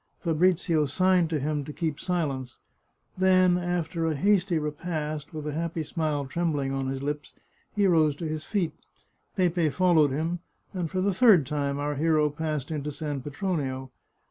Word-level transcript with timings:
Fa 0.23 0.33
brizio 0.33 0.89
signed 0.89 1.29
to 1.29 1.39
him 1.39 1.63
to 1.63 1.71
keep 1.71 1.99
silence; 1.99 2.57
then, 3.19 3.55
after 3.59 4.07
a 4.07 4.15
hasty 4.15 4.57
re 4.57 4.71
past, 4.71 5.31
with 5.31 5.45
a 5.45 5.53
happy 5.53 5.83
smile 5.83 6.25
trembling 6.25 6.71
on 6.73 6.87
his 6.87 7.03
lips, 7.03 7.35
he 7.75 7.85
rose 7.85 8.15
to 8.15 8.25
his 8.27 8.43
feet. 8.43 8.73
Pepe 9.35 9.69
followed 9.69 10.09
him, 10.09 10.39
and 10.73 10.89
for 10.89 11.01
the 11.01 11.13
third 11.13 11.45
time 11.45 11.77
our 11.77 11.93
hero 11.93 12.31
passed 12.31 12.71
into 12.71 12.91
San 12.91 13.21
Petronio. 13.21 13.91